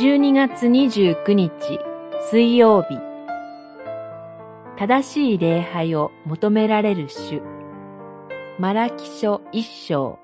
[0.00, 1.78] 12月29日
[2.30, 2.98] 水曜日。
[4.78, 7.42] 正しい礼拝を求められる主。
[8.58, 10.18] マラキ書一章。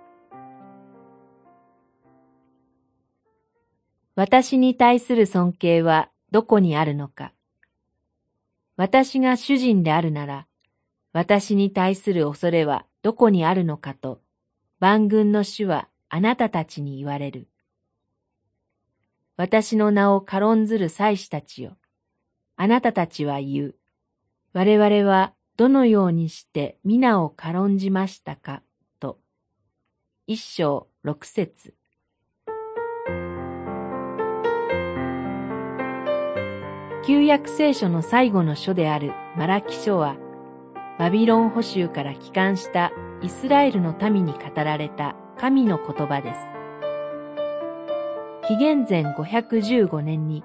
[4.15, 7.35] 私に対する尊敬はどこにあるのか。
[8.79, 10.47] 私が主人であるなら
[11.13, 14.23] 私に対する恐れはどこにあるのかと
[14.81, 17.47] 万軍の主はあなたたちに言われる。
[19.37, 21.77] 私の名を軽んずる祭司たちよ。
[22.57, 23.75] あなたたちは言う。
[24.55, 28.63] 我々はどのようにして皆を軽んじましたか、
[28.99, 29.19] と。
[30.27, 31.75] 一章六節。
[37.07, 40.17] 旧約聖書の最後の書であるマラキ書は、
[40.99, 42.91] バビロン捕囚から帰還した
[43.23, 46.56] イスラエルの民に語られた神の言葉です。
[48.49, 50.45] 紀元前515年に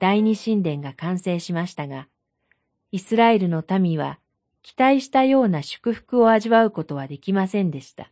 [0.00, 2.08] 第二神殿が完成しましたが、
[2.90, 4.18] イスラエルの民は
[4.62, 8.10] 期待したような祝福を味わうことはできませんでした。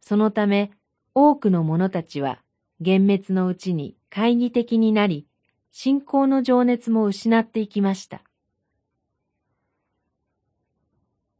[0.00, 0.72] そのため
[1.14, 2.40] 多くの者たちは
[2.80, 5.28] 幻滅のうちに懐疑的になり、
[5.70, 8.22] 信仰の情熱も失っていきました。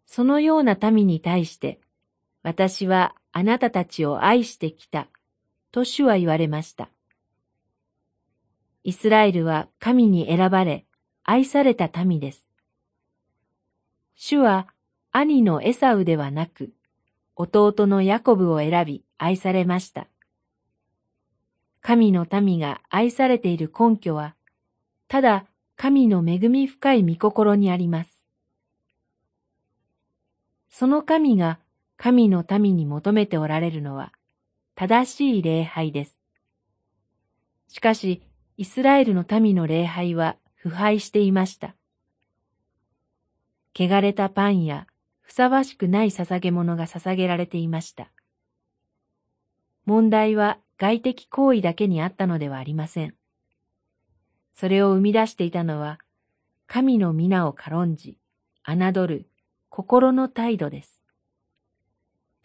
[0.06, 1.80] そのような民に対して、
[2.44, 5.08] 私はあなたたちを愛してきた、
[5.72, 6.90] と主は言われました。
[8.82, 10.86] イスラエルは神に選ばれ、
[11.22, 12.48] 愛された民です。
[14.14, 14.68] 主は
[15.12, 16.72] 兄のエサウではなく、
[17.36, 20.08] 弟のヤコブを選び愛されました。
[21.82, 24.34] 神の民が愛されている根拠は、
[25.08, 28.26] ただ神の恵み深い御心にあります。
[30.68, 31.58] その神が
[31.96, 34.12] 神の民に求めておられるのは
[34.74, 36.18] 正しい礼拝です。
[37.68, 38.22] しかし、
[38.56, 41.76] イスラエルの民の礼拝は腐敗していました。
[43.74, 44.86] 汚れたパンや
[45.20, 48.10] ふさわしくない捧げ物が捧げられていました。
[49.86, 53.14] 問題は外的行為だけにあったのではありません。
[54.54, 55.98] それを生み出していたのは、
[56.66, 58.18] 神の皆を軽んじ、
[58.64, 59.26] 侮る
[59.68, 60.99] 心の態度です。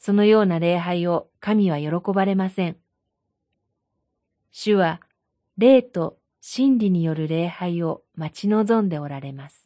[0.06, 2.78] そのような礼拝を神は喜ばれません。
[4.52, 5.02] 主は
[5.58, 9.65] 霊と真理による礼拝を待ち望んでおられます。